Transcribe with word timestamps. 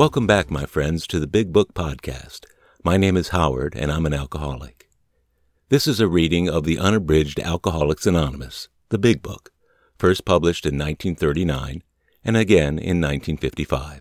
Welcome 0.00 0.26
back, 0.26 0.50
my 0.50 0.64
friends, 0.64 1.06
to 1.08 1.20
the 1.20 1.26
Big 1.26 1.52
Book 1.52 1.74
Podcast. 1.74 2.46
My 2.82 2.96
name 2.96 3.18
is 3.18 3.28
Howard, 3.36 3.74
and 3.76 3.92
I'm 3.92 4.06
an 4.06 4.14
alcoholic. 4.14 4.88
This 5.68 5.86
is 5.86 6.00
a 6.00 6.08
reading 6.08 6.48
of 6.48 6.64
the 6.64 6.78
unabridged 6.78 7.38
Alcoholics 7.38 8.06
Anonymous, 8.06 8.70
the 8.88 8.96
Big 8.96 9.20
Book, 9.20 9.52
first 9.98 10.24
published 10.24 10.64
in 10.64 10.78
1939 10.78 11.82
and 12.24 12.34
again 12.34 12.78
in 12.78 12.98
1955. 12.98 14.00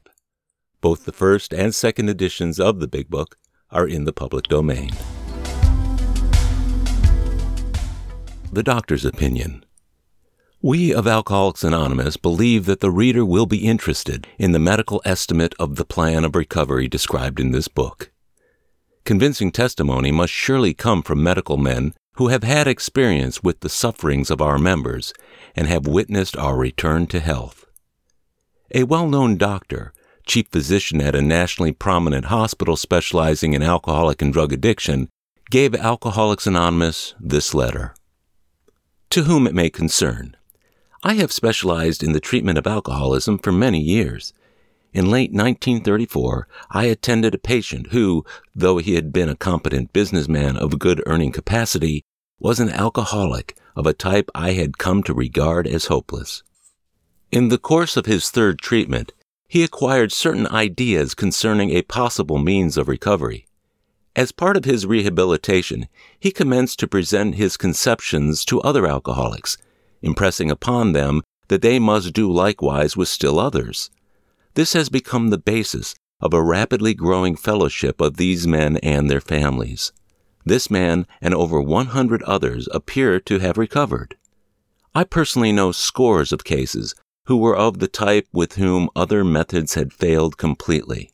Both 0.79 1.04
the 1.04 1.11
first 1.11 1.54
and 1.54 1.75
second 1.75 2.07
editions 2.07 2.61
of 2.61 2.79
the 2.79 2.88
Big 2.88 3.09
Book 3.09 3.36
are 3.70 3.86
in 3.86 4.05
the 4.05 4.13
public 4.13 4.45
domain. 4.45 4.91
The 8.54 8.63
Doctor's 8.63 9.04
Opinion 9.04 9.66
we 10.61 10.93
of 10.93 11.07
Alcoholics 11.07 11.63
Anonymous 11.63 12.17
believe 12.17 12.65
that 12.65 12.81
the 12.81 12.91
reader 12.91 13.23
will 13.23 13.45
be 13.45 13.65
interested 13.65 14.27
in 14.37 14.51
the 14.51 14.59
medical 14.59 15.01
estimate 15.05 15.55
of 15.57 15.77
the 15.77 15.86
plan 15.86 16.25
of 16.25 16.36
recovery 16.36 16.89
described 16.89 17.39
in 17.39 17.51
this 17.51 17.69
book. 17.69 18.11
Convincing 19.05 19.53
testimony 19.53 20.11
must 20.11 20.33
surely 20.33 20.73
come 20.73 21.01
from 21.01 21.23
medical 21.23 21.55
men 21.55 21.93
who 22.15 22.27
have 22.27 22.43
had 22.43 22.67
experience 22.67 23.41
with 23.41 23.61
the 23.61 23.69
sufferings 23.69 24.29
of 24.29 24.41
our 24.41 24.57
members 24.57 25.14
and 25.55 25.67
have 25.67 25.87
witnessed 25.87 26.36
our 26.36 26.57
return 26.57 27.07
to 27.07 27.21
health. 27.21 27.65
A 28.75 28.83
well 28.83 29.07
known 29.07 29.37
doctor, 29.37 29.93
chief 30.28 30.47
physician 30.50 31.00
at 31.00 31.15
a 31.15 31.21
nationally 31.21 31.71
prominent 31.71 32.25
hospital 32.25 32.75
specializing 32.75 33.53
in 33.53 33.64
alcoholic 33.64 34.22
and 34.22 34.33
drug 34.33 34.52
addiction, 34.52 35.08
gave 35.50 35.73
Alcoholics 35.73 36.45
Anonymous 36.45 37.16
this 37.17 37.53
letter. 37.53 37.95
To 39.11 39.23
whom 39.23 39.47
it 39.47 39.55
may 39.55 39.69
concern, 39.69 40.36
I 41.02 41.13
have 41.13 41.31
specialized 41.31 42.03
in 42.03 42.11
the 42.11 42.19
treatment 42.19 42.58
of 42.58 42.67
alcoholism 42.67 43.38
for 43.39 43.53
many 43.53 43.80
years. 43.80 44.33
In 44.92 45.09
late 45.09 45.31
1934, 45.31 46.45
I 46.72 46.86
attended 46.86 47.33
a 47.33 47.38
patient 47.38 47.88
who, 47.91 48.25
though 48.53 48.80
he 48.80 48.95
had 48.95 49.14
been 49.14 49.30
a 49.30 49.36
competent 49.36 49.94
businessman 49.94 50.58
of 50.58 50.78
good 50.78 51.02
earning 51.06 51.31
capacity, 51.31 52.03
was 52.38 52.59
an 52.59 52.69
alcoholic 52.69 53.58
of 53.78 53.88
a 53.88 53.94
type 53.94 54.30
I 54.36 54.52
had 54.53 54.78
come 54.78 55.02
to 55.03 55.14
regard 55.14 55.67
as 55.67 55.86
hopeless. 55.86 56.44
In 57.31 57.47
the 57.47 57.58
course 57.58 57.95
of 57.95 58.06
his 58.06 58.30
third 58.30 58.59
treatment, 58.59 59.13
he 59.47 59.63
acquired 59.63 60.11
certain 60.11 60.47
ideas 60.47 61.16
concerning 61.16 61.69
a 61.69 61.84
possible 61.84 62.39
means 62.39 62.75
of 62.75 62.89
recovery. 62.89 63.45
As 64.17 64.34
part 64.34 64.58
of 64.58 64.66
his 64.66 64.86
rehabilitation, 64.86 65.88
he 66.19 66.31
commenced 66.31 66.78
to 66.80 66.88
present 66.88 67.36
his 67.36 67.56
conceptions 67.56 68.44
to 68.45 68.59
other 68.61 68.86
alcoholics 68.86 69.58
impressing 70.02 70.50
upon 70.50 70.94
them 70.94 71.22
that 71.47 71.61
they 71.61 71.80
must 71.80 72.14
do 72.14 72.31
likewise 72.31 72.95
with 72.95 73.08
still 73.08 73.39
others. 73.39 73.89
This 74.56 74.73
has 74.73 74.89
become 74.89 75.30
the 75.30 75.38
basis 75.38 75.95
of 76.22 76.33
a 76.33 76.44
rapidly 76.44 76.94
growing 76.94 77.36
fellowship 77.36 78.02
of 78.02 78.17
these 78.17 78.47
men 78.47 78.78
and 78.78 79.09
their 79.09 79.22
families. 79.22 79.91
This 80.45 80.69
man 80.69 81.06
and 81.22 81.33
over 81.33 81.61
100 81.61 82.23
others 82.23 82.67
appear 82.72 83.19
to 83.22 83.39
have 83.39 83.58
recovered. 83.58 84.16
I 84.95 85.03
personally 85.03 85.52
know 85.52 85.72
scores 85.72 86.31
of 86.31 86.44
cases 86.44 86.95
who 87.25 87.38
were 87.38 87.56
of 87.56 87.80
the 87.80 87.88
type 87.88 88.28
with 88.34 88.56
whom 88.56 88.89
other 88.95 89.23
methods 89.23 89.75
had 89.75 89.94
failed 89.94 90.38
completely. 90.38 91.11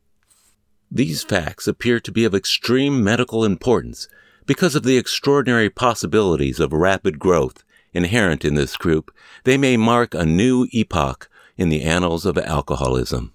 These 0.90 1.24
facts 1.24 1.68
appear 1.68 2.00
to 2.00 2.12
be 2.12 2.24
of 2.24 2.34
extreme 2.34 3.04
medical 3.04 3.44
importance 3.44 4.08
because 4.46 4.76
of 4.76 4.84
the 4.84 4.98
extraordinary 4.98 5.70
possibilities 5.70 6.60
of 6.60 6.72
rapid 6.72 7.20
growth 7.20 7.64
inherent 7.96 8.46
in 8.46 8.54
this 8.54 8.78
group, 8.78 9.12
they 9.46 9.58
may 9.58 9.78
mark 9.78 10.14
a 10.14 10.26
new 10.26 10.68
epoch 10.72 11.30
in 11.58 11.70
the 11.70 11.82
annals 11.82 12.26
of 12.26 12.38
alcoholism. 12.38 13.34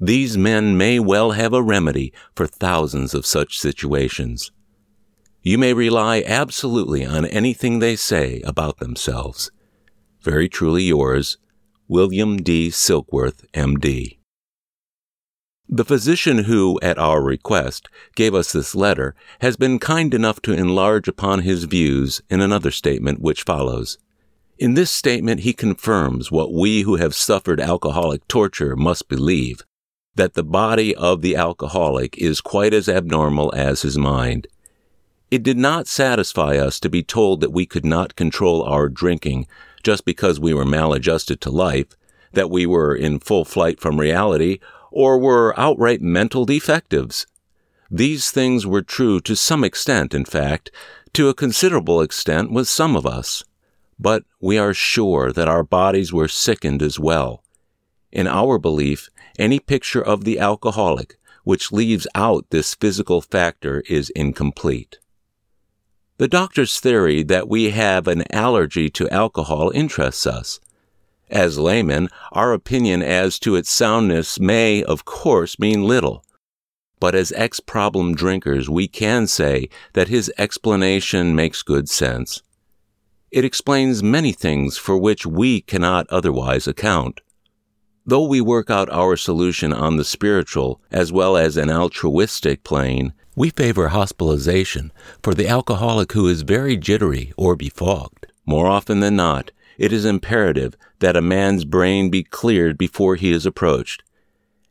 These 0.00 0.36
men 0.36 0.76
may 0.76 0.98
well 0.98 1.32
have 1.32 1.52
a 1.52 1.62
remedy 1.62 2.12
for 2.34 2.46
thousands 2.46 3.14
of 3.14 3.26
such 3.26 3.58
situations. 3.58 4.50
You 5.42 5.58
may 5.58 5.72
rely 5.72 6.22
absolutely 6.26 7.04
on 7.04 7.24
anything 7.24 7.78
they 7.78 7.96
say 7.96 8.40
about 8.42 8.78
themselves. 8.78 9.50
Very 10.20 10.48
truly 10.48 10.82
yours, 10.82 11.38
William 11.86 12.36
D. 12.36 12.68
Silkworth, 12.68 13.44
M.D. 13.54 14.17
The 15.70 15.84
physician 15.84 16.44
who, 16.44 16.80
at 16.80 16.98
our 16.98 17.22
request, 17.22 17.90
gave 18.14 18.34
us 18.34 18.52
this 18.52 18.74
letter 18.74 19.14
has 19.40 19.58
been 19.58 19.78
kind 19.78 20.14
enough 20.14 20.40
to 20.42 20.54
enlarge 20.54 21.08
upon 21.08 21.40
his 21.40 21.64
views 21.64 22.22
in 22.30 22.40
another 22.40 22.70
statement 22.70 23.20
which 23.20 23.42
follows. 23.42 23.98
In 24.58 24.74
this 24.74 24.90
statement, 24.90 25.40
he 25.40 25.52
confirms 25.52 26.32
what 26.32 26.54
we 26.54 26.82
who 26.82 26.96
have 26.96 27.14
suffered 27.14 27.60
alcoholic 27.60 28.26
torture 28.28 28.76
must 28.76 29.08
believe 29.08 29.62
that 30.14 30.32
the 30.34 30.42
body 30.42 30.96
of 30.96 31.20
the 31.20 31.36
alcoholic 31.36 32.16
is 32.16 32.40
quite 32.40 32.72
as 32.72 32.88
abnormal 32.88 33.54
as 33.54 33.82
his 33.82 33.98
mind. 33.98 34.46
It 35.30 35.42
did 35.42 35.58
not 35.58 35.86
satisfy 35.86 36.56
us 36.56 36.80
to 36.80 36.88
be 36.88 37.02
told 37.02 37.42
that 37.42 37.52
we 37.52 37.66
could 37.66 37.84
not 37.84 38.16
control 38.16 38.62
our 38.62 38.88
drinking 38.88 39.46
just 39.82 40.06
because 40.06 40.40
we 40.40 40.54
were 40.54 40.64
maladjusted 40.64 41.42
to 41.42 41.50
life, 41.50 41.88
that 42.32 42.50
we 42.50 42.64
were 42.64 42.96
in 42.96 43.20
full 43.20 43.44
flight 43.44 43.80
from 43.80 44.00
reality, 44.00 44.58
or 44.98 45.16
were 45.16 45.54
outright 45.56 46.02
mental 46.02 46.44
defectives. 46.44 47.24
These 47.88 48.32
things 48.32 48.66
were 48.66 48.82
true 48.82 49.20
to 49.20 49.36
some 49.36 49.62
extent, 49.62 50.12
in 50.12 50.24
fact, 50.24 50.72
to 51.12 51.28
a 51.28 51.34
considerable 51.34 52.00
extent 52.00 52.50
with 52.50 52.68
some 52.68 52.96
of 52.96 53.06
us. 53.06 53.44
But 53.96 54.24
we 54.40 54.58
are 54.58 54.74
sure 54.74 55.30
that 55.30 55.46
our 55.46 55.62
bodies 55.62 56.12
were 56.12 56.26
sickened 56.26 56.82
as 56.82 56.98
well. 56.98 57.44
In 58.10 58.26
our 58.26 58.58
belief, 58.58 59.08
any 59.38 59.60
picture 59.60 60.02
of 60.02 60.24
the 60.24 60.40
alcoholic 60.40 61.16
which 61.44 61.70
leaves 61.70 62.08
out 62.16 62.50
this 62.50 62.74
physical 62.74 63.20
factor 63.20 63.84
is 63.88 64.10
incomplete. 64.16 64.98
The 66.16 66.26
doctor's 66.26 66.80
theory 66.80 67.22
that 67.22 67.48
we 67.48 67.70
have 67.70 68.08
an 68.08 68.24
allergy 68.34 68.90
to 68.90 69.08
alcohol 69.10 69.70
interests 69.72 70.26
us. 70.26 70.58
As 71.30 71.58
laymen, 71.58 72.08
our 72.32 72.52
opinion 72.52 73.02
as 73.02 73.38
to 73.40 73.54
its 73.54 73.70
soundness 73.70 74.40
may, 74.40 74.82
of 74.82 75.04
course, 75.04 75.58
mean 75.58 75.84
little. 75.84 76.24
But 77.00 77.14
as 77.14 77.32
ex 77.32 77.60
problem 77.60 78.14
drinkers, 78.14 78.68
we 78.68 78.88
can 78.88 79.26
say 79.26 79.68
that 79.92 80.08
his 80.08 80.32
explanation 80.38 81.36
makes 81.36 81.62
good 81.62 81.88
sense. 81.88 82.42
It 83.30 83.44
explains 83.44 84.02
many 84.02 84.32
things 84.32 84.78
for 84.78 84.96
which 84.96 85.26
we 85.26 85.60
cannot 85.60 86.08
otherwise 86.08 86.66
account. 86.66 87.20
Though 88.06 88.24
we 88.24 88.40
work 88.40 88.70
out 88.70 88.88
our 88.88 89.16
solution 89.16 89.70
on 89.70 89.98
the 89.98 90.04
spiritual 90.04 90.80
as 90.90 91.12
well 91.12 91.36
as 91.36 91.58
an 91.58 91.70
altruistic 91.70 92.64
plane, 92.64 93.12
we 93.36 93.50
favor 93.50 93.88
hospitalization 93.88 94.90
for 95.22 95.34
the 95.34 95.46
alcoholic 95.46 96.12
who 96.12 96.26
is 96.26 96.40
very 96.40 96.76
jittery 96.76 97.34
or 97.36 97.54
befogged. 97.54 98.26
More 98.46 98.66
often 98.66 99.00
than 99.00 99.14
not, 99.14 99.50
it 99.76 99.92
is 99.92 100.06
imperative 100.06 100.74
that 101.00 101.16
a 101.16 101.22
man's 101.22 101.64
brain 101.64 102.10
be 102.10 102.22
cleared 102.22 102.76
before 102.76 103.16
he 103.16 103.32
is 103.32 103.46
approached, 103.46 104.02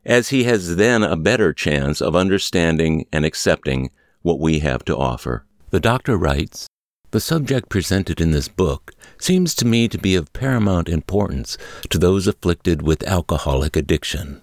as 0.04 0.28
he 0.28 0.44
has 0.44 0.76
then 0.76 1.02
a 1.02 1.16
better 1.16 1.52
chance 1.52 2.00
of 2.00 2.16
understanding 2.16 3.06
and 3.12 3.24
accepting 3.24 3.90
what 4.22 4.40
we 4.40 4.60
have 4.60 4.84
to 4.84 4.96
offer. 4.96 5.44
The 5.70 5.80
doctor 5.80 6.16
writes, 6.16 6.66
the 7.10 7.20
subject 7.20 7.70
presented 7.70 8.20
in 8.20 8.32
this 8.32 8.48
book 8.48 8.92
seems 9.18 9.54
to 9.54 9.66
me 9.66 9.88
to 9.88 9.96
be 9.96 10.14
of 10.14 10.32
paramount 10.34 10.90
importance 10.90 11.56
to 11.88 11.98
those 11.98 12.26
afflicted 12.26 12.82
with 12.82 13.02
alcoholic 13.04 13.76
addiction. 13.76 14.42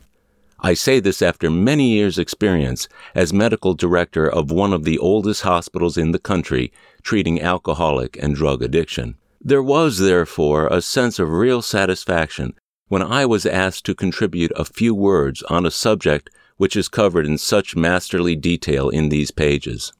I 0.60 0.74
say 0.74 1.00
this 1.00 1.22
after 1.22 1.52
many 1.52 1.92
years' 1.92 2.18
experience 2.18 2.88
as 3.14 3.32
medical 3.32 3.76
director 3.76 4.28
of 4.28 4.50
one 4.50 4.74
of 4.74 4.84
the 4.84 4.98
oldest 4.98 5.44
hospitals 5.44 5.96
in 5.96 6.12
the 6.12 6.18
country 6.18 6.74
treating 7.04 7.40
alcoholic 7.40 8.18
and 8.20 8.36
drug 8.36 8.64
addiction. 8.64 9.16
There 9.48 9.62
was, 9.62 10.00
therefore, 10.00 10.66
a 10.70 10.82
sense 10.82 11.20
of 11.20 11.30
real 11.30 11.62
satisfaction 11.62 12.56
when 12.88 13.04
I 13.04 13.28
was 13.28 13.46
asked 13.46 13.86
to 13.86 13.94
contribute 13.94 14.52
a 14.56 14.66
few 14.66 14.96
words 14.96 15.44
on 15.44 15.68
a 15.68 15.72
subject 15.72 16.32
which 16.58 16.76
is 16.76 16.88
covered 16.88 17.28
in 17.28 17.38
such 17.38 17.76
masterly 17.76 18.36
detail 18.36 18.90
in 18.90 19.10
these 19.10 19.30
pages. 19.30 19.94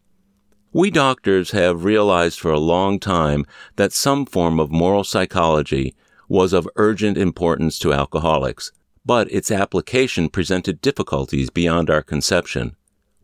We 0.74 0.90
doctors 0.90 1.52
have 1.52 1.84
realized 1.84 2.40
for 2.40 2.52
a 2.52 2.60
long 2.60 3.00
time 3.00 3.46
that 3.76 3.94
some 3.94 4.26
form 4.26 4.60
of 4.60 4.72
moral 4.72 5.04
psychology 5.04 5.96
was 6.28 6.52
of 6.52 6.68
urgent 6.76 7.16
importance 7.16 7.78
to 7.80 7.94
alcoholics, 7.94 8.72
but 9.06 9.32
its 9.32 9.52
application 9.52 10.28
presented 10.28 10.82
difficulties 10.82 11.52
beyond 11.52 11.92
our 11.92 12.02
conception. 12.02 12.76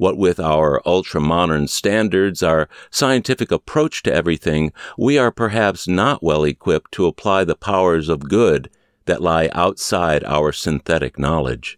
What 0.02 0.18
with 0.18 0.40
our 0.40 0.82
ultra 0.84 1.22
modern 1.22 1.68
standards, 1.68 2.42
our 2.42 2.68
scientific 2.90 3.52
approach 3.52 4.02
to 4.02 4.12
everything, 4.12 4.74
we 4.98 5.20
are 5.20 5.30
perhaps 5.30 5.88
not 5.88 6.24
well 6.24 6.44
equipped 6.44 6.92
to 6.94 7.06
apply 7.06 7.44
the 7.44 7.54
powers 7.54 8.10
of 8.10 8.28
good 8.28 8.72
that 9.06 9.22
lie 9.22 9.52
outside 9.54 10.24
our 10.24 10.54
synthetic 10.54 11.20
knowledge. 11.20 11.78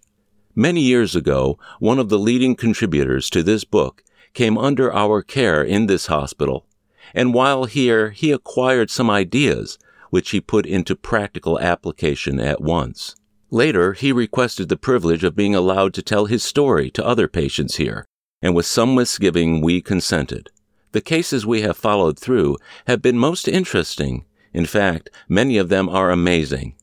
Many 0.56 0.80
years 0.80 1.18
ago, 1.18 1.60
one 1.80 2.00
of 2.00 2.08
the 2.08 2.18
leading 2.18 2.56
contributors 2.56 3.30
to 3.30 3.44
this 3.44 3.66
book 3.66 4.06
came 4.34 4.58
under 4.58 4.94
our 4.94 5.22
care 5.22 5.62
in 5.62 5.88
this 5.88 6.06
hospital, 6.06 6.66
and 7.14 7.34
while 7.34 7.66
here 7.66 8.12
he 8.12 8.32
acquired 8.32 8.90
some 8.90 9.10
ideas 9.10 9.78
which 10.12 10.30
he 10.30 10.40
put 10.40 10.66
into 10.66 10.96
practical 10.96 11.60
application 11.60 12.40
at 12.40 12.62
once. 12.62 13.18
Later, 13.52 13.92
he 13.92 14.14
requested 14.14 14.70
the 14.70 14.78
privilege 14.78 15.26
of 15.26 15.36
being 15.36 15.54
allowed 15.54 15.94
to 15.96 16.02
tell 16.02 16.28
his 16.28 16.42
story 16.42 16.90
to 16.92 17.06
other 17.06 17.28
patients 17.28 17.76
here, 17.76 18.08
and 18.44 18.54
with 18.54 18.66
some 18.66 18.94
misgiving 18.94 19.62
we 19.62 19.82
consented. 19.82 20.52
The 20.92 21.02
cases 21.02 21.46
we 21.46 21.62
have 21.62 21.78
followed 21.78 22.20
through 22.20 22.58
have 22.86 23.02
been 23.02 23.18
most 23.18 23.48
interesting. 23.48 24.26
In 24.54 24.66
fact, 24.66 25.10
many 25.28 25.58
of 25.58 25.70
them 25.70 25.88
are 25.88 26.12
amazing. 26.12 26.76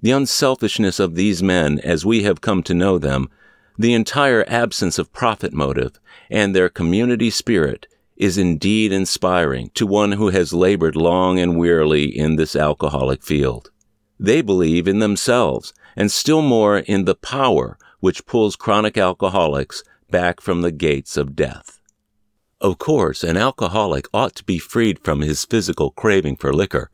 The 0.00 0.10
unselfishness 0.12 0.98
of 0.98 1.14
these 1.14 1.42
men, 1.42 1.78
as 1.80 2.06
we 2.06 2.22
have 2.22 2.40
come 2.40 2.62
to 2.64 2.74
know 2.74 2.98
them, 2.98 3.28
the 3.78 3.92
entire 3.92 4.44
absence 4.48 4.98
of 4.98 5.12
profit 5.12 5.52
motive, 5.52 6.00
and 6.30 6.56
their 6.56 6.68
community 6.68 7.30
spirit 7.30 7.86
is 8.16 8.38
indeed 8.38 8.90
inspiring 8.90 9.70
to 9.74 9.86
one 9.86 10.12
who 10.12 10.30
has 10.30 10.52
labored 10.52 10.96
long 10.96 11.38
and 11.38 11.58
wearily 11.58 12.04
in 12.04 12.36
this 12.36 12.56
alcoholic 12.56 13.22
field. 13.22 13.70
They 14.18 14.40
believe 14.40 14.88
in 14.88 15.00
themselves, 15.00 15.74
and 15.96 16.10
still 16.10 16.42
more 16.42 16.78
in 16.78 17.04
the 17.04 17.14
power 17.14 17.76
which 18.00 18.26
pulls 18.26 18.56
chronic 18.56 18.96
alcoholics 18.96 19.82
back 20.14 20.40
from 20.40 20.62
the 20.62 20.70
gates 20.70 21.16
of 21.16 21.34
death. 21.34 21.80
Of 22.60 22.78
course, 22.78 23.24
an 23.24 23.36
alcoholic 23.36 24.06
ought 24.14 24.36
to 24.36 24.44
be 24.44 24.60
freed 24.60 25.00
from 25.00 25.22
his 25.22 25.44
physical 25.44 25.90
craving 25.90 26.36
for 26.36 26.54
liquor, 26.54 26.92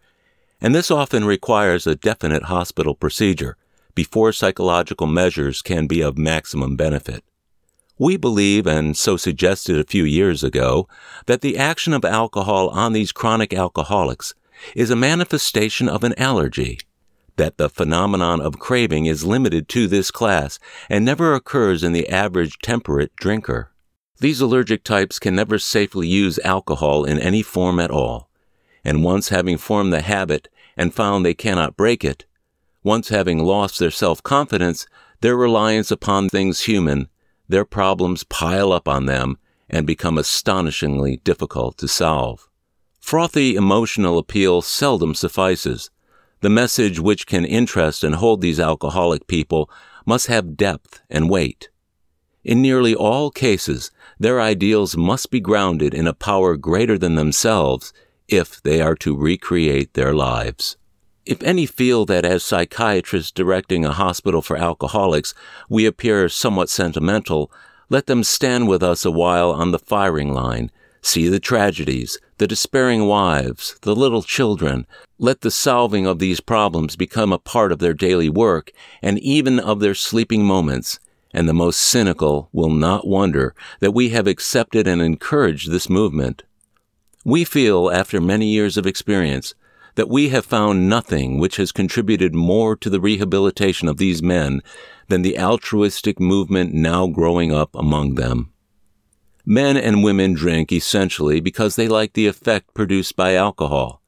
and 0.58 0.74
this 0.74 0.90
often 0.90 1.26
requires 1.26 1.86
a 1.86 1.96
definite 1.96 2.44
hospital 2.44 2.94
procedure 2.94 3.58
before 3.94 4.32
psychological 4.32 5.06
measures 5.06 5.60
can 5.60 5.86
be 5.86 6.00
of 6.00 6.16
maximum 6.16 6.76
benefit. 6.76 7.22
We 7.98 8.16
believe, 8.16 8.66
and 8.66 8.96
so 8.96 9.18
suggested 9.18 9.78
a 9.78 9.84
few 9.84 10.04
years 10.04 10.42
ago, 10.42 10.88
that 11.26 11.42
the 11.42 11.58
action 11.58 11.92
of 11.92 12.06
alcohol 12.06 12.70
on 12.70 12.94
these 12.94 13.12
chronic 13.12 13.52
alcoholics 13.52 14.32
is 14.74 14.88
a 14.88 14.96
manifestation 14.96 15.90
of 15.90 16.04
an 16.04 16.18
allergy, 16.18 16.78
that 17.40 17.56
the 17.56 17.70
phenomenon 17.70 18.38
of 18.38 18.58
craving 18.58 19.06
is 19.06 19.24
limited 19.24 19.66
to 19.66 19.86
this 19.86 20.10
class 20.10 20.58
and 20.90 21.06
never 21.06 21.32
occurs 21.32 21.82
in 21.82 21.94
the 21.94 22.06
average 22.10 22.58
temperate 22.58 23.16
drinker. 23.16 23.72
These 24.18 24.42
allergic 24.42 24.84
types 24.84 25.18
can 25.18 25.34
never 25.36 25.58
safely 25.58 26.06
use 26.06 26.38
alcohol 26.44 27.06
in 27.06 27.18
any 27.18 27.40
form 27.40 27.80
at 27.80 27.90
all, 27.90 28.28
and 28.84 29.02
once 29.02 29.30
having 29.30 29.56
formed 29.56 29.90
the 29.90 30.02
habit 30.02 30.48
and 30.76 30.92
found 30.92 31.24
they 31.24 31.32
cannot 31.32 31.78
break 31.78 32.04
it, 32.04 32.26
once 32.84 33.08
having 33.08 33.38
lost 33.38 33.78
their 33.78 33.90
self 33.90 34.22
confidence, 34.22 34.86
their 35.22 35.34
reliance 35.34 35.90
upon 35.90 36.28
things 36.28 36.60
human 36.62 37.08
their 37.48 37.64
problems 37.64 38.22
pile 38.22 38.70
up 38.70 38.86
on 38.86 39.06
them 39.06 39.38
and 39.70 39.86
become 39.86 40.18
astonishingly 40.18 41.16
difficult 41.24 41.78
to 41.78 41.88
solve. 41.88 42.50
Frothy 43.00 43.56
emotional 43.56 44.18
appeal 44.18 44.60
seldom 44.60 45.14
suffices. 45.14 45.90
The 46.40 46.50
message 46.50 46.98
which 46.98 47.26
can 47.26 47.44
interest 47.44 48.02
and 48.02 48.14
hold 48.14 48.40
these 48.40 48.60
alcoholic 48.60 49.26
people 49.26 49.70
must 50.06 50.28
have 50.28 50.56
depth 50.56 51.02
and 51.10 51.28
weight. 51.28 51.68
In 52.42 52.62
nearly 52.62 52.94
all 52.94 53.30
cases, 53.30 53.90
their 54.18 54.40
ideals 54.40 54.96
must 54.96 55.30
be 55.30 55.40
grounded 55.40 55.92
in 55.92 56.06
a 56.06 56.14
power 56.14 56.56
greater 56.56 56.96
than 56.96 57.14
themselves 57.14 57.92
if 58.26 58.62
they 58.62 58.80
are 58.80 58.94
to 58.96 59.16
recreate 59.16 59.92
their 59.92 60.14
lives. 60.14 60.78
If 61.26 61.42
any 61.42 61.66
feel 61.66 62.06
that 62.06 62.24
as 62.24 62.42
psychiatrists 62.42 63.30
directing 63.30 63.84
a 63.84 63.92
hospital 63.92 64.40
for 64.40 64.56
alcoholics, 64.56 65.34
we 65.68 65.84
appear 65.84 66.30
somewhat 66.30 66.70
sentimental, 66.70 67.52
let 67.90 68.06
them 68.06 68.24
stand 68.24 68.66
with 68.68 68.82
us 68.82 69.04
a 69.04 69.10
while 69.10 69.50
on 69.50 69.72
the 69.72 69.78
firing 69.78 70.32
line, 70.32 70.70
see 71.02 71.28
the 71.28 71.40
tragedies, 71.40 72.18
the 72.38 72.46
despairing 72.46 73.06
wives, 73.06 73.76
the 73.82 73.94
little 73.94 74.22
children. 74.22 74.86
Let 75.18 75.40
the 75.40 75.50
solving 75.50 76.06
of 76.06 76.18
these 76.18 76.40
problems 76.40 76.96
become 76.96 77.32
a 77.32 77.38
part 77.38 77.72
of 77.72 77.78
their 77.78 77.94
daily 77.94 78.28
work 78.28 78.72
and 79.02 79.18
even 79.18 79.58
of 79.58 79.80
their 79.80 79.94
sleeping 79.94 80.44
moments, 80.44 80.98
and 81.32 81.48
the 81.48 81.54
most 81.54 81.80
cynical 81.80 82.48
will 82.52 82.70
not 82.70 83.06
wonder 83.06 83.54
that 83.80 83.92
we 83.92 84.10
have 84.10 84.26
accepted 84.26 84.86
and 84.86 85.00
encouraged 85.00 85.70
this 85.70 85.88
movement. 85.88 86.42
We 87.24 87.44
feel, 87.44 87.90
after 87.90 88.20
many 88.20 88.46
years 88.46 88.76
of 88.76 88.86
experience, 88.86 89.54
that 89.94 90.08
we 90.08 90.30
have 90.30 90.46
found 90.46 90.88
nothing 90.88 91.38
which 91.38 91.56
has 91.56 91.72
contributed 91.72 92.34
more 92.34 92.76
to 92.76 92.88
the 92.88 93.00
rehabilitation 93.00 93.88
of 93.88 93.98
these 93.98 94.22
men 94.22 94.62
than 95.08 95.22
the 95.22 95.38
altruistic 95.38 96.18
movement 96.18 96.72
now 96.72 97.06
growing 97.06 97.52
up 97.52 97.74
among 97.74 98.14
them. 98.14 98.49
Men 99.44 99.76
and 99.76 100.04
women 100.04 100.34
drink 100.34 100.72
essentially 100.72 101.40
because 101.40 101.76
they 101.76 101.88
like 101.88 102.12
the 102.12 102.26
effect 102.26 102.74
produced 102.74 103.16
by 103.16 103.34
alcohol. 103.34 104.00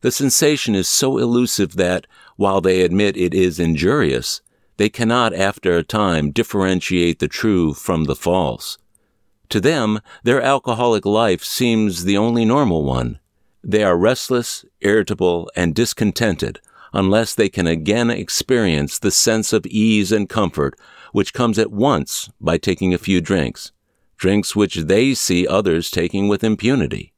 The 0.00 0.10
sensation 0.10 0.74
is 0.74 0.88
so 0.88 1.18
elusive 1.18 1.76
that, 1.76 2.06
while 2.36 2.60
they 2.60 2.80
admit 2.80 3.16
it 3.16 3.34
is 3.34 3.58
injurious, 3.58 4.40
they 4.78 4.88
cannot 4.88 5.34
after 5.34 5.76
a 5.76 5.82
time 5.82 6.30
differentiate 6.30 7.18
the 7.18 7.28
true 7.28 7.74
from 7.74 8.04
the 8.04 8.16
false. 8.16 8.78
To 9.50 9.60
them, 9.60 10.00
their 10.22 10.40
alcoholic 10.40 11.04
life 11.04 11.44
seems 11.44 12.04
the 12.04 12.16
only 12.16 12.44
normal 12.44 12.84
one. 12.84 13.18
They 13.62 13.82
are 13.82 13.96
restless, 13.96 14.64
irritable, 14.80 15.50
and 15.54 15.74
discontented 15.74 16.60
unless 16.92 17.34
they 17.34 17.48
can 17.48 17.66
again 17.66 18.10
experience 18.10 18.98
the 18.98 19.10
sense 19.10 19.52
of 19.52 19.66
ease 19.66 20.12
and 20.12 20.28
comfort 20.28 20.78
which 21.12 21.34
comes 21.34 21.58
at 21.58 21.70
once 21.70 22.30
by 22.40 22.56
taking 22.56 22.94
a 22.94 22.98
few 22.98 23.20
drinks, 23.20 23.72
drinks 24.20 24.54
which 24.54 24.74
they 24.74 25.14
see 25.14 25.46
others 25.46 25.90
taking 25.90 26.28
with 26.28 26.44
impunity. 26.44 27.14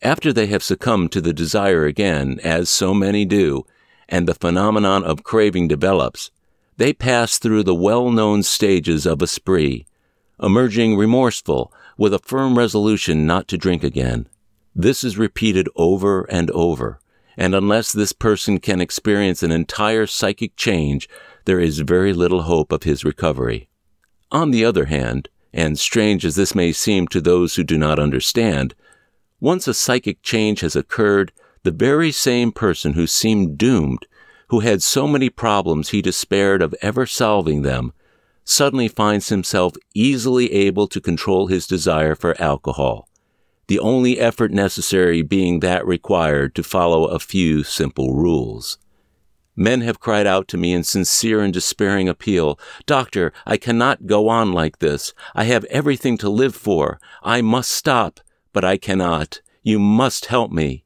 After 0.00 0.32
they 0.32 0.46
have 0.46 0.62
succumbed 0.62 1.10
to 1.10 1.20
the 1.20 1.32
desire 1.32 1.84
again, 1.84 2.38
as 2.44 2.70
so 2.70 2.94
many 2.94 3.24
do, 3.24 3.66
and 4.08 4.28
the 4.28 4.36
phenomenon 4.36 5.02
of 5.02 5.24
craving 5.24 5.66
develops, 5.66 6.30
they 6.76 6.92
pass 6.92 7.38
through 7.38 7.64
the 7.64 7.74
well 7.74 8.08
known 8.08 8.44
stages 8.44 9.04
of 9.04 9.20
a 9.20 9.26
spree, 9.26 9.84
emerging 10.40 10.96
remorseful 10.96 11.72
with 11.98 12.14
a 12.14 12.20
firm 12.20 12.56
resolution 12.56 13.26
not 13.26 13.48
to 13.48 13.58
drink 13.58 13.82
again. 13.82 14.28
This 14.76 15.02
is 15.02 15.18
repeated 15.18 15.68
over 15.74 16.22
and 16.24 16.52
over, 16.52 17.00
and 17.36 17.52
unless 17.52 17.92
this 17.92 18.12
person 18.12 18.60
can 18.60 18.80
experience 18.80 19.42
an 19.42 19.50
entire 19.50 20.06
psychic 20.06 20.54
change, 20.54 21.08
there 21.46 21.58
is 21.58 21.80
very 21.80 22.12
little 22.12 22.42
hope 22.42 22.70
of 22.70 22.84
his 22.84 23.04
recovery. 23.04 23.68
On 24.30 24.52
the 24.52 24.64
other 24.64 24.84
hand, 24.84 25.28
and 25.54 25.78
strange 25.78 26.26
as 26.26 26.34
this 26.36 26.54
may 26.54 26.72
seem 26.72 27.08
to 27.08 27.20
those 27.22 27.54
who 27.54 27.64
do 27.64 27.78
not 27.78 27.98
understand, 27.98 28.74
once 29.40 29.66
a 29.66 29.72
psychic 29.72 30.20
change 30.20 30.60
has 30.60 30.76
occurred, 30.76 31.32
the 31.62 31.70
very 31.70 32.12
same 32.12 32.52
person 32.52 32.92
who 32.92 33.06
seemed 33.06 33.56
doomed, 33.56 34.06
who 34.48 34.60
had 34.60 34.82
so 34.82 35.08
many 35.08 35.30
problems 35.30 35.88
he 35.88 36.02
despaired 36.02 36.60
of 36.60 36.74
ever 36.82 37.06
solving 37.06 37.62
them, 37.62 37.94
suddenly 38.44 38.88
finds 38.88 39.30
himself 39.30 39.72
easily 39.94 40.52
able 40.52 40.86
to 40.86 41.00
control 41.00 41.46
his 41.46 41.66
desire 41.66 42.14
for 42.14 42.38
alcohol 42.38 43.08
the 43.66 43.78
only 43.78 44.18
effort 44.18 44.52
necessary 44.52 45.22
being 45.22 45.60
that 45.60 45.86
required 45.86 46.54
to 46.54 46.62
follow 46.62 47.06
a 47.06 47.18
few 47.18 47.62
simple 47.62 48.14
rules. 48.14 48.78
Men 49.56 49.82
have 49.82 50.00
cried 50.00 50.26
out 50.26 50.48
to 50.48 50.56
me 50.56 50.72
in 50.72 50.82
sincere 50.82 51.40
and 51.40 51.52
despairing 51.52 52.08
appeal, 52.08 52.58
Doctor, 52.86 53.32
I 53.46 53.56
cannot 53.56 54.06
go 54.06 54.28
on 54.28 54.52
like 54.52 54.80
this. 54.80 55.12
I 55.34 55.44
have 55.44 55.64
everything 55.66 56.18
to 56.18 56.28
live 56.28 56.56
for. 56.56 56.98
I 57.22 57.40
must 57.40 57.70
stop, 57.70 58.20
but 58.52 58.64
I 58.64 58.76
cannot. 58.76 59.40
You 59.62 59.78
must 59.78 60.26
help 60.26 60.50
me. 60.50 60.84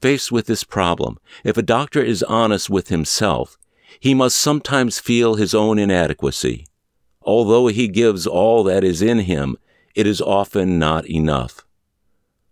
Faced 0.00 0.32
with 0.32 0.46
this 0.46 0.64
problem, 0.64 1.18
if 1.44 1.56
a 1.56 1.62
doctor 1.62 2.02
is 2.02 2.22
honest 2.24 2.68
with 2.68 2.88
himself, 2.88 3.56
he 4.00 4.14
must 4.14 4.36
sometimes 4.36 4.98
feel 4.98 5.34
his 5.34 5.54
own 5.54 5.78
inadequacy. 5.78 6.66
Although 7.22 7.68
he 7.68 7.86
gives 7.86 8.26
all 8.26 8.64
that 8.64 8.82
is 8.82 9.02
in 9.02 9.20
him, 9.20 9.56
it 9.94 10.06
is 10.06 10.20
often 10.20 10.78
not 10.78 11.08
enough 11.08 11.64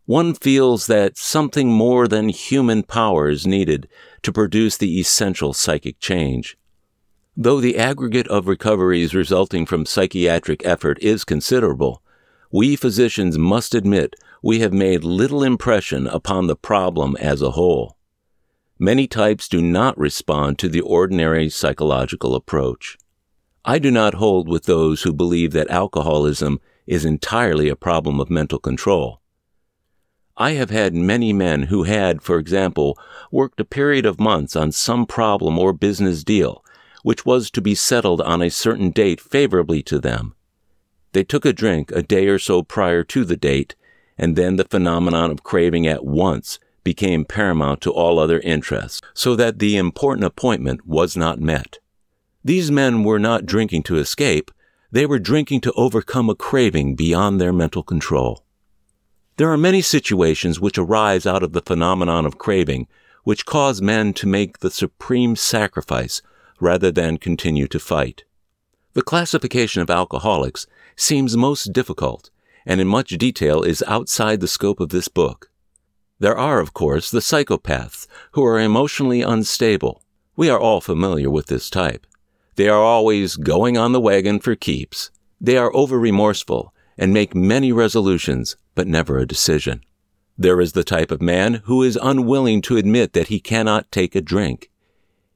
one 0.08 0.32
feels 0.32 0.86
that 0.86 1.18
something 1.18 1.70
more 1.70 2.08
than 2.08 2.30
human 2.30 2.82
power 2.82 3.28
is 3.28 3.46
needed 3.46 3.86
to 4.22 4.32
produce 4.32 4.76
the 4.76 4.98
essential 4.98 5.52
psychic 5.52 5.98
change. 6.00 6.56
Though 7.36 7.60
the 7.60 7.78
aggregate 7.78 8.28
of 8.28 8.48
recoveries 8.48 9.14
resulting 9.14 9.64
from 9.64 9.86
psychiatric 9.86 10.66
effort 10.66 10.98
is 11.00 11.24
considerable, 11.24 12.02
we 12.50 12.76
physicians 12.76 13.38
must 13.38 13.74
admit 13.74 14.16
we 14.42 14.60
have 14.60 14.72
made 14.72 15.04
little 15.04 15.42
impression 15.42 16.06
upon 16.06 16.46
the 16.46 16.56
problem 16.56 17.16
as 17.18 17.42
a 17.42 17.52
whole. 17.52 17.96
Many 18.78 19.06
types 19.06 19.48
do 19.48 19.60
not 19.60 19.98
respond 19.98 20.58
to 20.58 20.68
the 20.68 20.80
ordinary 20.80 21.48
psychological 21.48 22.34
approach. 22.34 22.96
I 23.64 23.78
do 23.78 23.90
not 23.90 24.14
hold 24.14 24.48
with 24.48 24.64
those 24.64 25.02
who 25.02 25.12
believe 25.12 25.52
that 25.52 25.68
alcoholism 25.68 26.60
is 26.86 27.04
entirely 27.04 27.68
a 27.68 27.76
problem 27.76 28.18
of 28.18 28.30
mental 28.30 28.58
control. 28.58 29.20
I 30.40 30.52
have 30.52 30.70
had 30.70 30.94
many 30.94 31.32
men 31.32 31.64
who 31.64 31.82
had, 31.82 32.22
for 32.22 32.38
example, 32.38 32.96
worked 33.32 33.58
a 33.58 33.64
period 33.64 34.06
of 34.06 34.20
months 34.20 34.54
on 34.54 34.70
some 34.70 35.04
problem 35.04 35.58
or 35.58 35.72
business 35.72 36.22
deal, 36.22 36.64
which 37.02 37.26
was 37.26 37.50
to 37.50 37.60
be 37.60 37.74
settled 37.74 38.20
on 38.20 38.40
a 38.40 38.48
certain 38.48 38.90
date 38.90 39.20
favorably 39.20 39.82
to 39.82 39.98
them. 39.98 40.36
They 41.12 41.24
took 41.24 41.44
a 41.44 41.52
drink 41.52 41.90
a 41.90 42.04
day 42.04 42.28
or 42.28 42.38
so 42.38 42.62
prior 42.62 43.02
to 43.02 43.24
the 43.24 43.36
date, 43.36 43.74
and 44.16 44.36
then 44.36 44.54
the 44.54 44.64
phenomenon 44.64 45.32
of 45.32 45.42
craving 45.42 45.88
at 45.88 46.04
once 46.04 46.60
became 46.84 47.24
paramount 47.24 47.80
to 47.80 47.90
all 47.90 48.20
other 48.20 48.38
interests, 48.38 49.00
so 49.14 49.34
that 49.34 49.58
the 49.58 49.76
important 49.76 50.24
appointment 50.24 50.86
was 50.86 51.16
not 51.16 51.40
met. 51.40 51.80
These 52.44 52.70
men 52.70 53.02
were 53.02 53.18
not 53.18 53.44
drinking 53.44 53.82
to 53.84 53.96
escape, 53.96 54.52
they 54.92 55.04
were 55.04 55.18
drinking 55.18 55.62
to 55.62 55.72
overcome 55.72 56.30
a 56.30 56.36
craving 56.36 56.94
beyond 56.94 57.40
their 57.40 57.52
mental 57.52 57.82
control. 57.82 58.44
There 59.38 59.52
are 59.52 59.56
many 59.56 59.82
situations 59.82 60.58
which 60.58 60.78
arise 60.78 61.24
out 61.24 61.44
of 61.44 61.52
the 61.52 61.62
phenomenon 61.62 62.26
of 62.26 62.38
craving 62.38 62.88
which 63.22 63.46
cause 63.46 63.80
men 63.80 64.12
to 64.14 64.26
make 64.26 64.58
the 64.58 64.70
supreme 64.70 65.36
sacrifice 65.36 66.20
rather 66.58 66.90
than 66.90 67.18
continue 67.18 67.68
to 67.68 67.78
fight. 67.78 68.24
The 68.94 69.02
classification 69.02 69.80
of 69.80 69.90
alcoholics 69.90 70.66
seems 70.96 71.36
most 71.36 71.72
difficult 71.72 72.30
and 72.66 72.80
in 72.80 72.88
much 72.88 73.10
detail 73.10 73.62
is 73.62 73.84
outside 73.86 74.40
the 74.40 74.48
scope 74.48 74.80
of 74.80 74.88
this 74.88 75.06
book. 75.06 75.52
There 76.18 76.36
are, 76.36 76.58
of 76.58 76.74
course, 76.74 77.08
the 77.08 77.20
psychopaths 77.20 78.08
who 78.32 78.44
are 78.44 78.58
emotionally 78.58 79.22
unstable. 79.22 80.02
We 80.34 80.50
are 80.50 80.58
all 80.58 80.80
familiar 80.80 81.30
with 81.30 81.46
this 81.46 81.70
type. 81.70 82.08
They 82.56 82.68
are 82.68 82.82
always 82.82 83.36
going 83.36 83.78
on 83.78 83.92
the 83.92 84.00
wagon 84.00 84.40
for 84.40 84.56
keeps. 84.56 85.12
They 85.40 85.56
are 85.56 85.74
over 85.76 85.96
remorseful 85.96 86.74
and 86.98 87.14
make 87.14 87.34
many 87.34 87.70
resolutions, 87.70 88.56
but 88.78 88.86
never 88.86 89.18
a 89.18 89.26
decision. 89.26 89.82
There 90.38 90.60
is 90.60 90.70
the 90.70 90.84
type 90.84 91.10
of 91.10 91.20
man 91.20 91.62
who 91.64 91.82
is 91.82 91.98
unwilling 92.00 92.62
to 92.62 92.76
admit 92.76 93.12
that 93.12 93.26
he 93.26 93.40
cannot 93.40 93.90
take 93.90 94.14
a 94.14 94.20
drink. 94.20 94.70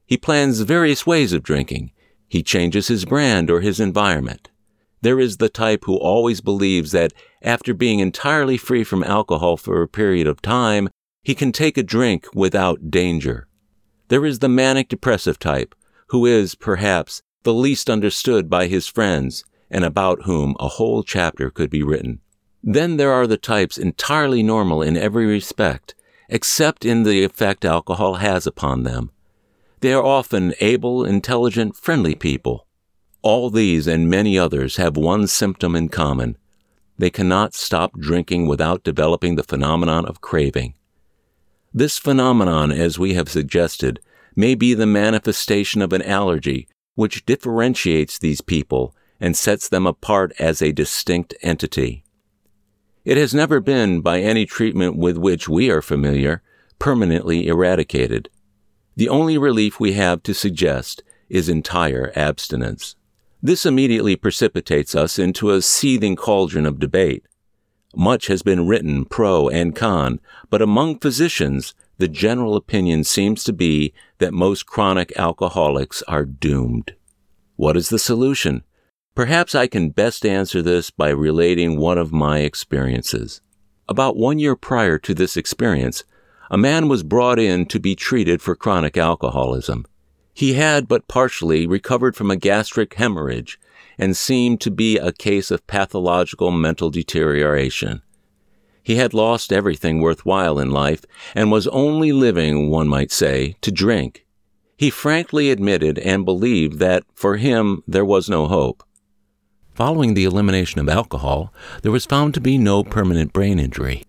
He 0.07 0.17
plans 0.17 0.61
various 0.61 1.09
ways 1.09 1.33
of 1.33 1.43
drinking. 1.43 1.91
He 2.29 2.45
changes 2.45 2.87
his 2.87 3.05
brand 3.05 3.51
or 3.51 3.61
his 3.61 3.81
environment. 3.81 4.49
There 5.01 5.19
is 5.19 5.39
the 5.39 5.49
type 5.49 5.87
who 5.87 5.97
always 5.97 6.41
believes 6.41 6.93
that 6.93 7.13
after 7.43 7.75
being 7.75 7.99
entirely 7.99 8.57
free 8.57 8.85
from 8.85 9.03
alcohol 9.03 9.57
for 9.57 9.83
a 9.83 9.89
period 9.89 10.29
of 10.29 10.41
time, 10.41 10.89
he 11.25 11.35
can 11.35 11.51
take 11.51 11.77
a 11.77 11.83
drink 11.83 12.29
without 12.37 12.93
danger. 12.93 13.49
There 14.07 14.25
is 14.25 14.39
the 14.39 14.49
manic 14.49 14.89
depressive 14.89 15.41
type, 15.41 15.75
who 16.11 16.27
is, 16.27 16.55
perhaps, 16.55 17.23
the 17.43 17.53
least 17.53 17.91
understood 17.91 18.49
by 18.49 18.69
his 18.69 18.87
friends 18.87 19.45
and 19.69 19.85
about 19.85 20.27
whom 20.27 20.55
a 20.61 20.69
whole 20.69 21.03
chapter 21.03 21.51
could 21.51 21.71
be 21.71 21.83
written. 21.83 22.21
Then 22.63 22.97
there 22.97 23.13
are 23.13 23.27
the 23.27 23.37
types 23.37 23.77
entirely 23.77 24.43
normal 24.43 24.83
in 24.83 24.97
every 24.97 25.27
respect, 25.27 25.95
except 26.29 26.85
in 26.85 27.03
the 27.03 27.25
effect 27.25 27.65
alcohol 27.65 28.15
has 28.15 28.47
upon 28.47 28.85
them. 28.85 29.11
They 29.81 29.93
are 29.93 30.05
often 30.05 30.55
able, 30.61 31.05
intelligent, 31.05 31.77
friendly 31.77 32.15
people. 32.15 32.67
All 33.21 33.51
these 33.51 33.87
and 33.87 34.09
many 34.09 34.39
others 34.39 34.77
have 34.77 34.97
one 34.97 35.27
symptom 35.27 35.75
in 35.75 35.89
common. 35.89 36.37
They 36.99 37.11
cannot 37.11 37.55
stop 37.55 37.99
drinking 37.99 38.47
without 38.47 38.85
developing 38.85 39.35
the 39.35 39.43
phenomenon 39.43 40.07
of 40.07 40.21
craving. 40.21 40.75
This 41.75 41.99
phenomenon, 41.99 42.71
as 42.71 42.99
we 42.99 43.15
have 43.15 43.29
suggested, 43.29 43.99
may 44.37 44.55
be 44.55 44.75
the 44.75 44.87
manifestation 44.87 45.83
of 45.83 45.93
an 45.93 46.03
allergy 46.03 46.69
which 46.95 47.27
differentiates 47.27 48.19
these 48.19 48.41
people 48.41 48.95
and 49.19 49.37
sets 49.37 49.69
them 49.69 49.87
apart 49.87 50.33
as 50.39 50.61
a 50.61 50.73
distinct 50.73 51.35
entity. 51.43 52.02
It 53.05 53.17
has 53.17 53.35
never 53.35 53.61
been, 53.61 54.01
by 54.01 54.21
any 54.21 54.47
treatment 54.47 54.97
with 54.97 55.17
which 55.17 55.49
we 55.49 55.71
are 55.71 55.83
familiar, 55.83 56.41
permanently 56.79 57.49
eradicated. 57.49 58.29
The 58.95 59.09
only 59.09 59.37
relief 59.37 59.81
we 59.81 59.95
have 59.95 60.23
to 60.23 60.35
suggest 60.35 61.03
is 61.29 61.49
entire 61.49 62.13
abstinence. 62.15 62.95
This 63.43 63.67
immediately 63.67 64.15
precipitates 64.15 64.95
us 64.95 65.19
into 65.19 65.51
a 65.51 65.63
seething 65.63 66.15
cauldron 66.15 66.65
of 66.65 66.79
debate. 66.79 67.25
Much 67.95 68.29
has 68.29 68.43
been 68.43 68.69
written 68.69 69.05
pro 69.05 69.49
and 69.49 69.75
con, 69.75 70.21
but 70.49 70.63
among 70.63 71.01
physicians, 71.01 71.75
the 71.99 72.07
general 72.07 72.55
opinion 72.55 73.03
seems 73.03 73.43
to 73.45 73.53
be 73.53 73.93
that 74.19 74.33
most 74.33 74.67
chronic 74.67 75.13
alcoholics 75.17 76.03
are 76.03 76.25
doomed. 76.25 76.95
What 77.57 77.77
is 77.77 77.89
the 77.89 77.99
solution? 77.99 78.63
Perhaps 79.15 79.55
I 79.55 79.67
can 79.67 79.91
best 79.91 80.25
answer 80.25 80.63
this 80.63 80.91
by 80.91 81.11
relating 81.11 81.77
one 81.77 81.99
of 81.99 82.15
my 82.15 82.39
experiences. 82.39 83.43
About 83.87 84.17
one 84.17 84.39
year 84.39 84.57
prior 84.57 84.99
to 85.01 85.13
this 85.13 85.37
experience, 85.37 86.03
a 86.51 86.57
man 86.57 86.89
was 86.89 87.03
brought 87.03 87.39
in 87.39 87.67
to 87.67 87.79
be 87.79 87.95
treated 87.95 88.41
for 88.41 88.57
chronic 88.57 88.97
alcoholism. 88.97 89.85
He 90.33 90.55
had 90.55 90.89
but 90.89 91.09
partially 91.09 91.67
recovered 91.67 92.17
from 92.17 92.31
a 92.31 92.37
gastric 92.37 92.95
hemorrhage 92.95 93.61
and 93.99 94.17
seemed 94.17 94.63
to 94.63 94.71
be 94.71 94.97
a 94.97 95.13
case 95.13 95.51
of 95.51 95.67
pathological 95.67 96.51
mental 96.51 96.89
deterioration. 96.89 98.01
He 98.83 98.97
had 98.97 99.13
lost 99.13 99.53
everything 99.53 100.01
worthwhile 100.01 100.59
in 100.59 100.71
life 100.71 101.05
and 101.35 101.53
was 101.53 101.69
only 101.69 102.13
living, 102.13 102.71
one 102.71 102.89
might 102.89 103.13
say, 103.13 103.57
to 103.61 103.71
drink. 103.71 104.25
He 104.79 104.89
frankly 104.89 105.51
admitted 105.51 105.99
and 105.99 106.25
believed 106.25 106.79
that 106.79 107.05
for 107.13 107.37
him 107.37 107.83
there 107.87 108.07
was 108.07 108.31
no 108.31 108.49
hope. 108.49 108.83
Following 109.75 110.13
the 110.13 110.25
elimination 110.25 110.81
of 110.81 110.89
alcohol, 110.89 111.53
there 111.81 111.93
was 111.93 112.05
found 112.05 112.35
to 112.35 112.41
be 112.41 112.59
no 112.59 112.85
permanent 112.85 113.33
brain 113.33 113.59
injury. 113.59 114.05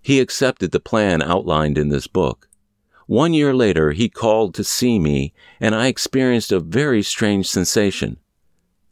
He 0.00 0.20
accepted 0.20 0.70
the 0.70 0.78
plan 0.80 1.20
outlined 1.20 1.76
in 1.76 1.88
this 1.88 2.06
book. 2.06 2.48
One 3.06 3.34
year 3.34 3.52
later, 3.52 3.90
he 3.92 4.08
called 4.08 4.54
to 4.54 4.64
see 4.64 5.00
me, 5.00 5.32
and 5.60 5.74
I 5.74 5.88
experienced 5.88 6.52
a 6.52 6.60
very 6.60 7.02
strange 7.02 7.48
sensation. 7.48 8.18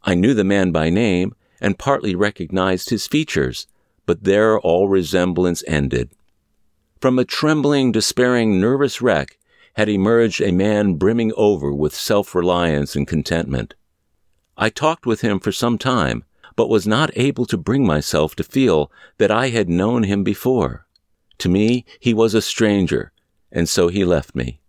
I 0.03 0.15
knew 0.15 0.33
the 0.33 0.43
man 0.43 0.71
by 0.71 0.89
name 0.89 1.33
and 1.61 1.79
partly 1.79 2.13
recognized 2.13 2.89
his 2.89 3.07
features, 3.07 3.65
but 4.05 4.25
there 4.25 4.59
all 4.59 4.89
resemblance 4.89 5.63
ended. 5.65 6.11
From 6.99 7.19
a 7.19 7.25
trembling, 7.25 7.93
despairing, 7.93 8.59
nervous 8.59 9.01
wreck 9.01 9.37
had 9.73 9.87
emerged 9.87 10.41
a 10.41 10.51
man 10.51 10.95
brimming 10.95 11.31
over 11.37 11.71
with 11.71 11.95
self 11.95 12.35
reliance 12.35 12.97
and 12.97 13.07
contentment. 13.07 13.75
I 14.61 14.69
talked 14.69 15.07
with 15.07 15.21
him 15.21 15.39
for 15.39 15.51
some 15.51 15.79
time, 15.79 16.23
but 16.55 16.69
was 16.69 16.85
not 16.85 17.09
able 17.15 17.47
to 17.47 17.57
bring 17.57 17.83
myself 17.83 18.35
to 18.35 18.43
feel 18.43 18.91
that 19.17 19.31
I 19.31 19.49
had 19.49 19.67
known 19.67 20.03
him 20.03 20.23
before. 20.23 20.85
To 21.39 21.49
me, 21.49 21.83
he 21.99 22.13
was 22.13 22.35
a 22.35 22.43
stranger, 22.43 23.11
and 23.51 23.67
so 23.67 23.87
he 23.87 24.05
left 24.05 24.35
me. 24.35 24.59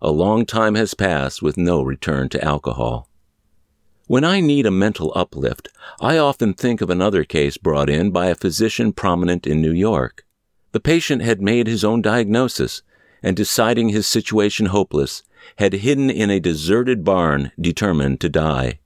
A 0.00 0.12
long 0.12 0.46
time 0.46 0.76
has 0.76 0.94
passed 0.94 1.42
with 1.42 1.56
no 1.56 1.82
return 1.82 2.28
to 2.28 2.44
alcohol. 2.44 3.08
When 4.06 4.22
I 4.22 4.38
need 4.38 4.66
a 4.66 4.70
mental 4.70 5.12
uplift, 5.16 5.68
I 6.00 6.16
often 6.16 6.54
think 6.54 6.80
of 6.80 6.88
another 6.88 7.24
case 7.24 7.56
brought 7.56 7.90
in 7.90 8.12
by 8.12 8.26
a 8.26 8.36
physician 8.36 8.92
prominent 8.92 9.48
in 9.48 9.60
New 9.60 9.72
York. 9.72 10.24
The 10.70 10.78
patient 10.78 11.22
had 11.22 11.42
made 11.42 11.66
his 11.66 11.82
own 11.82 12.02
diagnosis, 12.02 12.82
and 13.20 13.36
deciding 13.36 13.88
his 13.88 14.06
situation 14.06 14.66
hopeless, 14.66 15.24
had 15.56 15.72
hidden 15.72 16.08
in 16.08 16.30
a 16.30 16.38
deserted 16.38 17.02
barn 17.02 17.50
determined 17.60 18.20
to 18.20 18.28
die. 18.28 18.78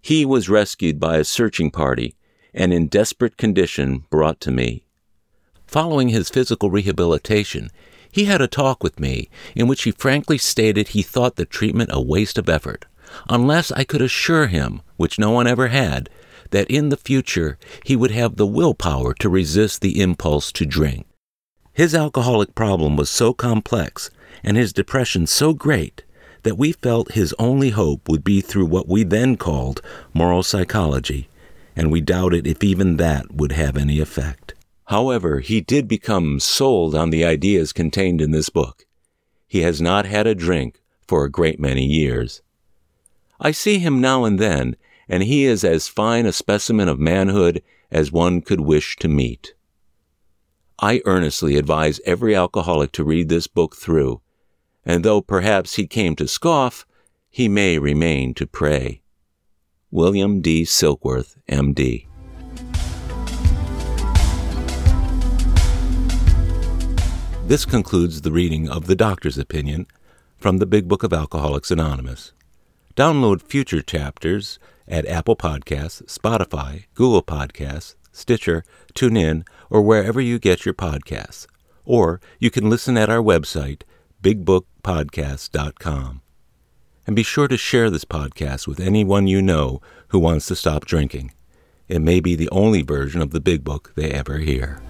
He 0.00 0.24
was 0.24 0.48
rescued 0.48 0.98
by 0.98 1.18
a 1.18 1.24
searching 1.24 1.70
party 1.70 2.14
and 2.54 2.72
in 2.72 2.88
desperate 2.88 3.36
condition 3.36 4.04
brought 4.10 4.40
to 4.40 4.50
me. 4.50 4.84
Following 5.66 6.08
his 6.08 6.30
physical 6.30 6.70
rehabilitation, 6.70 7.70
he 8.10 8.24
had 8.24 8.40
a 8.40 8.48
talk 8.48 8.82
with 8.82 8.98
me 8.98 9.28
in 9.54 9.68
which 9.68 9.84
he 9.84 9.92
frankly 9.92 10.36
stated 10.36 10.88
he 10.88 11.02
thought 11.02 11.36
the 11.36 11.44
treatment 11.44 11.90
a 11.92 12.02
waste 12.02 12.38
of 12.38 12.48
effort, 12.48 12.86
unless 13.28 13.70
I 13.70 13.84
could 13.84 14.02
assure 14.02 14.48
him, 14.48 14.82
which 14.96 15.18
no 15.18 15.30
one 15.30 15.46
ever 15.46 15.68
had, 15.68 16.10
that 16.50 16.70
in 16.70 16.88
the 16.88 16.96
future 16.96 17.58
he 17.84 17.94
would 17.94 18.10
have 18.10 18.36
the 18.36 18.46
willpower 18.46 19.14
to 19.14 19.28
resist 19.28 19.80
the 19.80 20.00
impulse 20.00 20.50
to 20.52 20.66
drink. 20.66 21.06
His 21.72 21.94
alcoholic 21.94 22.54
problem 22.54 22.96
was 22.96 23.08
so 23.08 23.32
complex 23.32 24.10
and 24.42 24.56
his 24.56 24.72
depression 24.72 25.26
so 25.26 25.54
great 25.54 26.02
that 26.42 26.58
we 26.58 26.72
felt 26.72 27.12
his 27.12 27.34
only 27.38 27.70
hope 27.70 28.08
would 28.08 28.24
be 28.24 28.40
through 28.40 28.66
what 28.66 28.88
we 28.88 29.04
then 29.04 29.36
called 29.36 29.82
moral 30.14 30.42
psychology, 30.42 31.28
and 31.76 31.90
we 31.90 32.00
doubted 32.00 32.46
if 32.46 32.64
even 32.64 32.96
that 32.96 33.32
would 33.32 33.52
have 33.52 33.76
any 33.76 34.00
effect. 34.00 34.54
However, 34.86 35.40
he 35.40 35.60
did 35.60 35.86
become 35.86 36.40
sold 36.40 36.94
on 36.94 37.10
the 37.10 37.24
ideas 37.24 37.72
contained 37.72 38.20
in 38.20 38.32
this 38.32 38.48
book. 38.48 38.86
He 39.46 39.60
has 39.60 39.80
not 39.80 40.06
had 40.06 40.26
a 40.26 40.34
drink 40.34 40.80
for 41.06 41.24
a 41.24 41.30
great 41.30 41.60
many 41.60 41.84
years. 41.84 42.42
I 43.40 43.52
see 43.52 43.78
him 43.78 44.00
now 44.00 44.24
and 44.24 44.38
then, 44.38 44.76
and 45.08 45.22
he 45.22 45.44
is 45.44 45.64
as 45.64 45.88
fine 45.88 46.26
a 46.26 46.32
specimen 46.32 46.88
of 46.88 46.98
manhood 46.98 47.62
as 47.90 48.12
one 48.12 48.42
could 48.42 48.60
wish 48.60 48.96
to 48.96 49.08
meet. 49.08 49.54
I 50.78 51.02
earnestly 51.04 51.56
advise 51.56 52.00
every 52.06 52.34
alcoholic 52.34 52.92
to 52.92 53.04
read 53.04 53.28
this 53.28 53.46
book 53.46 53.76
through 53.76 54.20
and 54.84 55.04
though 55.04 55.20
perhaps 55.20 55.74
he 55.74 55.86
came 55.86 56.16
to 56.16 56.26
scoff, 56.28 56.86
he 57.28 57.48
may 57.48 57.78
remain 57.78 58.34
to 58.34 58.46
pray. 58.46 59.02
William 59.90 60.40
D. 60.40 60.64
Silkworth, 60.64 61.36
M.D. 61.48 62.06
This 67.46 67.64
concludes 67.64 68.20
the 68.20 68.30
reading 68.30 68.68
of 68.68 68.86
The 68.86 68.94
Doctor's 68.94 69.36
Opinion 69.36 69.88
from 70.38 70.58
the 70.58 70.66
Big 70.66 70.86
Book 70.86 71.02
of 71.02 71.12
Alcoholics 71.12 71.72
Anonymous. 71.72 72.32
Download 72.94 73.42
future 73.42 73.82
chapters 73.82 74.60
at 74.86 75.06
Apple 75.06 75.34
Podcasts, 75.34 76.04
Spotify, 76.04 76.84
Google 76.94 77.22
Podcasts, 77.22 77.96
Stitcher, 78.12 78.62
TuneIn, 78.94 79.44
or 79.68 79.82
wherever 79.82 80.20
you 80.20 80.38
get 80.38 80.64
your 80.64 80.74
podcasts. 80.74 81.46
Or 81.84 82.20
you 82.38 82.50
can 82.50 82.70
listen 82.70 82.96
at 82.96 83.10
our 83.10 83.22
website, 83.22 83.82
bigbookpodcast.com. 84.22 86.22
And 87.06 87.16
be 87.16 87.22
sure 87.22 87.48
to 87.48 87.56
share 87.56 87.90
this 87.90 88.04
podcast 88.04 88.66
with 88.66 88.78
anyone 88.78 89.26
you 89.26 89.42
know 89.42 89.80
who 90.08 90.18
wants 90.18 90.46
to 90.46 90.56
stop 90.56 90.84
drinking. 90.84 91.32
It 91.88 92.00
may 92.00 92.20
be 92.20 92.36
the 92.36 92.50
only 92.50 92.82
version 92.82 93.20
of 93.20 93.32
the 93.32 93.40
big 93.40 93.64
book 93.64 93.92
they 93.96 94.10
ever 94.10 94.38
hear. 94.38 94.80